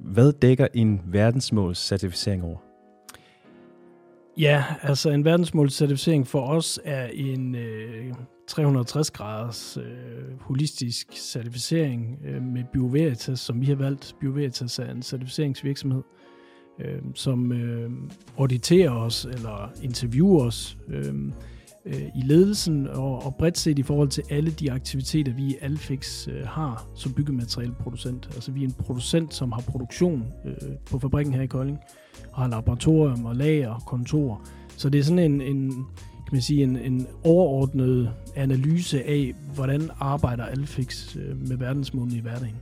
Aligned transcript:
Hvad 0.00 0.32
dækker 0.32 0.66
en 0.74 1.00
verdensmålscertificering 1.06 2.44
over? 2.44 2.56
Ja, 4.38 4.64
altså 4.82 5.10
en 5.10 5.24
verdensmålscertificering 5.24 6.26
for 6.26 6.40
os 6.40 6.80
er 6.84 7.06
en 7.06 7.54
øh, 7.54 8.14
360-graders 8.50 9.76
øh, 9.76 10.40
holistisk 10.40 11.06
certificering 11.12 12.18
øh, 12.24 12.42
med 12.42 12.64
BioVeritas, 12.72 13.40
som 13.40 13.60
vi 13.60 13.66
har 13.66 13.74
valgt. 13.74 14.16
BioVeritas 14.20 14.78
er 14.78 14.90
en 14.90 15.02
certificeringsvirksomhed, 15.02 16.02
øh, 16.80 16.98
som 17.14 17.52
øh, 17.52 17.90
auditerer 18.38 18.90
os 18.90 19.24
eller 19.24 19.72
interviewer 19.82 20.46
os 20.46 20.78
øh, 20.88 21.14
øh, 21.86 22.02
i 22.16 22.22
ledelsen 22.22 22.88
og, 22.88 23.26
og 23.26 23.34
bredt 23.34 23.58
set 23.58 23.78
i 23.78 23.82
forhold 23.82 24.08
til 24.08 24.24
alle 24.30 24.50
de 24.50 24.72
aktiviteter, 24.72 25.32
vi 25.32 25.42
i 25.42 25.56
Alfix 25.60 26.28
øh, 26.28 26.46
har 26.46 26.86
som 26.94 27.12
byggematerialproducent. 27.12 28.28
Altså 28.34 28.52
vi 28.52 28.60
er 28.60 28.66
en 28.66 28.72
producent, 28.72 29.34
som 29.34 29.52
har 29.52 29.60
produktion 29.60 30.32
øh, 30.44 30.68
på 30.90 30.98
fabrikken 30.98 31.34
her 31.34 31.42
i 31.42 31.46
Kolding, 31.46 31.78
og 32.32 32.42
har 32.42 32.48
laboratorium 32.48 33.24
og 33.24 33.36
lager 33.36 33.68
og 33.68 33.82
kontor. 33.86 34.46
Så 34.76 34.88
det 34.88 34.98
er 34.98 35.02
sådan 35.02 35.32
en, 35.32 35.40
en 35.40 35.86
kan 36.30 36.36
man 36.36 36.42
sige, 36.42 36.62
en, 36.62 36.76
en 36.76 37.06
overordnet 37.24 38.12
analyse 38.36 39.02
af, 39.02 39.34
hvordan 39.54 39.90
arbejder 40.00 40.44
Alfix 40.44 41.16
øh, 41.16 41.48
med 41.48 41.56
verdensmålene 41.56 42.16
i 42.16 42.20
hverdagen. 42.20 42.56